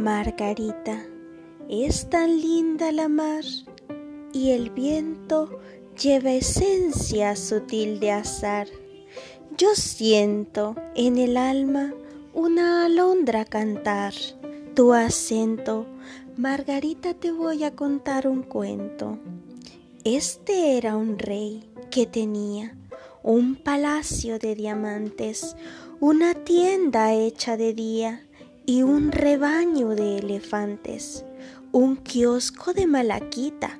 Margarita, 0.00 1.04
es 1.68 2.08
tan 2.08 2.40
linda 2.40 2.90
la 2.90 3.06
mar 3.10 3.44
y 4.32 4.52
el 4.52 4.70
viento 4.70 5.60
lleva 6.02 6.32
esencia 6.32 7.36
sutil 7.36 8.00
de 8.00 8.10
azar. 8.12 8.66
Yo 9.58 9.74
siento 9.74 10.74
en 10.94 11.18
el 11.18 11.36
alma 11.36 11.92
una 12.32 12.86
alondra 12.86 13.44
cantar, 13.44 14.14
tu 14.74 14.94
acento. 14.94 15.84
Margarita, 16.34 17.12
te 17.12 17.30
voy 17.30 17.64
a 17.64 17.76
contar 17.76 18.26
un 18.26 18.42
cuento. 18.42 19.18
Este 20.04 20.78
era 20.78 20.96
un 20.96 21.18
rey 21.18 21.68
que 21.90 22.06
tenía 22.06 22.74
un 23.22 23.54
palacio 23.54 24.38
de 24.38 24.54
diamantes, 24.54 25.56
una 26.00 26.32
tienda 26.32 27.12
hecha 27.12 27.58
de 27.58 27.74
día 27.74 28.26
y 28.66 28.82
un 28.82 29.12
rebaño 29.12 29.90
de 29.90 30.18
elefantes, 30.18 31.24
un 31.72 31.96
kiosco 31.96 32.72
de 32.72 32.86
malaquita, 32.86 33.78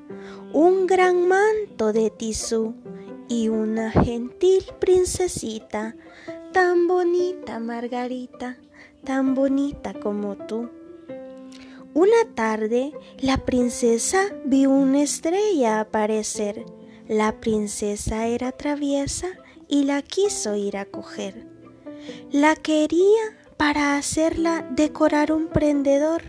un 0.53 0.87
gran 0.87 1.29
manto 1.29 1.93
de 1.93 2.11
tisú 2.11 2.75
y 3.29 3.48
una 3.48 3.91
gentil 3.91 4.65
princesita, 4.79 5.97
tan 6.53 6.89
bonita 6.89 7.61
Margarita, 7.61 8.59
tan 9.05 9.34
bonita 9.34 9.95
como 9.95 10.37
tú. 10.37 10.69
Una 11.92 12.25
tarde 12.37 12.92
la 13.19 13.45
princesa 13.45 14.33
vio 14.45 14.70
una 14.70 15.03
estrella 15.03 15.81
aparecer. 15.81 16.65
La 17.09 17.41
princesa 17.41 18.28
era 18.28 18.53
traviesa 18.53 19.28
y 19.67 19.84
la 19.84 20.01
quiso 20.03 20.55
ir 20.55 20.77
a 20.77 20.84
coger. 20.84 21.47
La 22.31 22.55
quería 22.55 23.40
para 23.60 23.98
hacerla 23.98 24.66
decorar 24.70 25.33
un 25.33 25.48
prendedor 25.48 26.22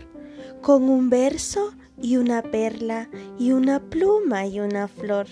con 0.60 0.90
un 0.90 1.08
verso 1.08 1.72
y 1.98 2.18
una 2.18 2.42
perla 2.42 3.08
y 3.38 3.52
una 3.52 3.80
pluma 3.80 4.44
y 4.44 4.60
una 4.60 4.86
flor. 4.86 5.28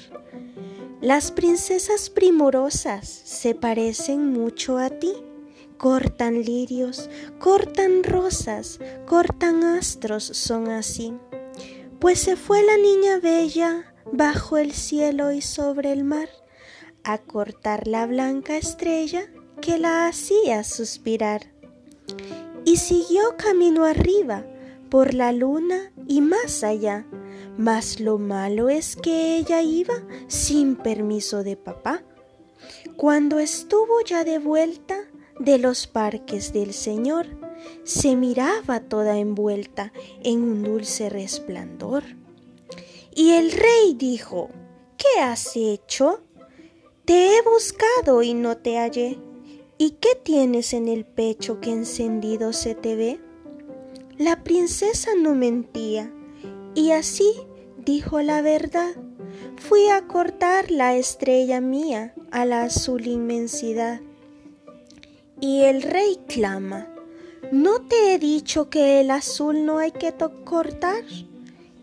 Las 1.03 1.31
princesas 1.31 2.09
primorosas 2.09 3.07
se 3.07 3.55
parecen 3.55 4.33
mucho 4.33 4.79
a 4.79 4.89
ti. 4.89 5.13
Cortan 5.77 6.41
lirios, 6.41 7.11
cortan 7.39 8.03
rosas, 8.03 8.81
cortan 9.05 9.63
astros, 9.63 10.25
son 10.25 10.71
así. 10.71 11.13
Pues 11.99 12.19
se 12.19 12.37
fue 12.37 12.65
la 12.65 12.79
niña 12.79 13.19
bella 13.19 13.93
bajo 14.11 14.57
el 14.57 14.73
cielo 14.73 15.33
y 15.33 15.43
sobre 15.43 15.93
el 15.93 16.05
mar 16.05 16.31
a 17.05 17.19
cortar 17.19 17.87
la 17.87 18.07
blanca 18.07 18.57
estrella 18.57 19.31
que 19.61 19.77
la 19.77 20.07
hacía 20.07 20.65
suspirar. 20.65 21.60
Y 22.65 22.77
siguió 22.77 23.37
camino 23.37 23.85
arriba 23.85 24.45
por 24.91 25.15
la 25.15 25.33
luna 25.33 25.93
y 26.07 26.21
más 26.21 26.63
allá. 26.63 27.07
Mas 27.57 28.01
lo 28.01 28.19
malo 28.19 28.69
es 28.69 28.97
que 28.97 29.37
ella 29.37 29.63
iba 29.63 29.95
sin 30.29 30.77
permiso 30.77 31.43
de 31.43 31.57
papá. 31.57 32.03
Cuando 32.97 33.39
estuvo 33.39 34.01
ya 34.05 34.25
de 34.25 34.39
vuelta 34.39 34.97
de 35.39 35.59
los 35.59 35.87
parques 35.87 36.53
del 36.53 36.75
Señor, 36.75 37.27
se 37.85 38.17
miraba 38.17 38.81
toda 38.81 39.19
envuelta 39.19 39.93
en 40.23 40.43
un 40.43 40.63
dulce 40.63 41.09
resplandor. 41.09 42.05
Y 43.15 43.33
el 43.33 43.53
rey 43.53 43.95
dijo, 43.97 44.51
¿qué 44.97 45.21
has 45.21 45.57
hecho? 45.57 46.23
Te 47.05 47.37
he 47.37 47.43
buscado 47.43 48.23
y 48.23 48.35
no 48.35 48.57
te 48.59 48.79
hallé. 48.79 49.19
¿Y 49.83 49.93
qué 49.93 50.11
tienes 50.15 50.75
en 50.75 50.89
el 50.89 51.07
pecho 51.07 51.59
que 51.63 51.71
encendido 51.71 52.53
se 52.53 52.75
te 52.75 52.97
ve? 52.97 53.19
La 54.19 54.45
princesa 54.45 55.13
no 55.17 55.35
mentía 55.35 56.13
y 56.75 56.91
así 56.91 57.33
dijo 57.79 58.21
la 58.21 58.43
verdad. 58.43 58.91
Fui 59.57 59.89
a 59.89 60.07
cortar 60.07 60.71
la 60.71 60.97
estrella 60.97 61.63
mía 61.63 62.13
a 62.31 62.45
la 62.45 62.65
azul 62.65 63.07
inmensidad. 63.07 64.03
Y 65.41 65.63
el 65.63 65.81
rey 65.81 66.21
clama, 66.29 66.95
¿no 67.51 67.81
te 67.81 68.13
he 68.13 68.19
dicho 68.19 68.69
que 68.69 69.01
el 69.01 69.11
azul 69.11 69.65
no 69.65 69.79
hay 69.79 69.93
que 69.93 70.13
cortar? 70.45 71.05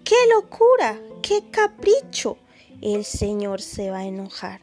¡Qué 0.04 0.18
locura! 0.36 1.02
¡Qué 1.24 1.46
capricho! 1.50 2.38
El 2.80 3.06
señor 3.06 3.60
se 3.60 3.90
va 3.90 4.02
a 4.02 4.06
enojar. 4.06 4.62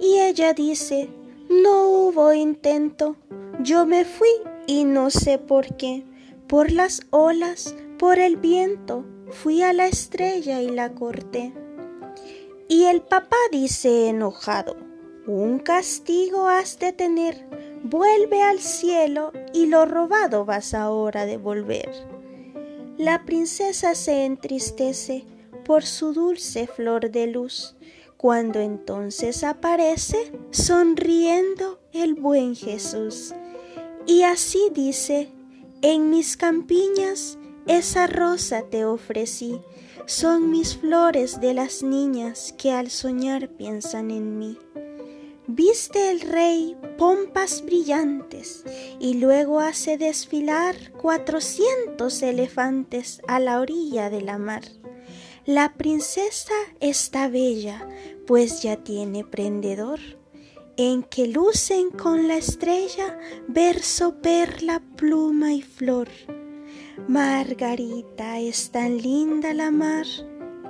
Y 0.00 0.20
ella 0.20 0.54
dice, 0.54 1.10
no 1.50 1.88
hubo 1.88 2.32
intento, 2.32 3.16
yo 3.60 3.84
me 3.84 4.06
fui 4.06 4.30
y 4.66 4.84
no 4.84 5.10
sé 5.10 5.38
por 5.38 5.76
qué 5.76 6.04
por 6.50 6.72
las 6.72 7.02
olas, 7.10 7.76
por 7.96 8.18
el 8.18 8.36
viento, 8.36 9.04
fui 9.28 9.62
a 9.62 9.72
la 9.72 9.86
estrella 9.86 10.60
y 10.60 10.68
la 10.68 10.92
corté. 10.94 11.52
Y 12.66 12.86
el 12.86 13.02
papá 13.02 13.36
dice 13.52 14.08
enojado, 14.08 14.76
un 15.28 15.60
castigo 15.60 16.48
has 16.48 16.80
de 16.80 16.92
tener, 16.92 17.46
vuelve 17.84 18.42
al 18.42 18.58
cielo 18.58 19.30
y 19.54 19.66
lo 19.66 19.86
robado 19.86 20.44
vas 20.44 20.74
ahora 20.74 21.20
a 21.20 21.26
devolver. 21.26 21.88
La 22.98 23.24
princesa 23.24 23.94
se 23.94 24.24
entristece 24.24 25.24
por 25.64 25.84
su 25.84 26.12
dulce 26.12 26.66
flor 26.66 27.12
de 27.12 27.28
luz, 27.28 27.76
cuando 28.20 28.60
entonces 28.60 29.44
aparece 29.44 30.30
sonriendo 30.50 31.80
el 31.94 32.12
buen 32.12 32.54
Jesús. 32.54 33.32
Y 34.06 34.24
así 34.24 34.68
dice 34.74 35.32
en 35.80 36.10
mis 36.10 36.36
campiñas 36.36 37.38
esa 37.66 38.06
rosa 38.06 38.64
te 38.70 38.84
ofrecí, 38.84 39.62
son 40.04 40.50
mis 40.50 40.76
flores 40.76 41.40
de 41.40 41.54
las 41.54 41.82
niñas 41.82 42.54
que 42.58 42.72
al 42.72 42.90
soñar 42.90 43.48
piensan 43.48 44.10
en 44.10 44.38
mí. 44.38 44.58
Viste 45.46 46.10
el 46.10 46.20
rey 46.20 46.76
pompas 46.98 47.64
brillantes 47.64 48.64
y 48.98 49.14
luego 49.14 49.60
hace 49.60 49.96
desfilar 49.96 50.76
cuatrocientos 51.00 52.20
elefantes 52.22 53.22
a 53.26 53.40
la 53.40 53.60
orilla 53.60 54.10
de 54.10 54.20
la 54.20 54.36
mar. 54.36 54.79
La 55.46 55.72
princesa 55.72 56.52
está 56.80 57.28
bella, 57.28 57.88
pues 58.26 58.62
ya 58.62 58.76
tiene 58.76 59.24
prendedor 59.24 59.98
en 60.76 61.02
que 61.02 61.26
lucen 61.26 61.90
con 61.90 62.28
la 62.28 62.36
estrella 62.36 63.18
verso, 63.48 64.20
perla, 64.20 64.82
pluma 64.96 65.54
y 65.54 65.62
flor. 65.62 66.08
Margarita 67.08 68.38
es 68.38 68.70
tan 68.70 68.98
linda 68.98 69.54
la 69.54 69.70
mar 69.70 70.06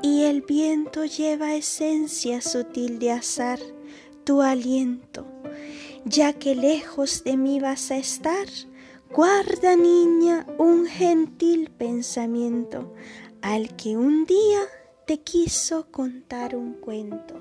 y 0.02 0.22
el 0.22 0.42
viento 0.42 1.04
lleva 1.04 1.56
esencia 1.56 2.40
sutil 2.40 3.00
de 3.00 3.10
azar, 3.10 3.58
tu 4.22 4.40
aliento. 4.40 5.26
Ya 6.04 6.32
que 6.32 6.54
lejos 6.54 7.24
de 7.24 7.36
mí 7.36 7.58
vas 7.58 7.90
a 7.90 7.96
estar, 7.96 8.46
guarda 9.12 9.74
niña 9.74 10.46
un 10.58 10.86
gentil 10.86 11.70
pensamiento 11.70 12.94
al 13.42 13.74
que 13.76 13.96
un 13.96 14.24
día 14.24 14.60
te 15.06 15.20
quiso 15.20 15.90
contar 15.90 16.54
un 16.56 16.74
cuento. 16.74 17.34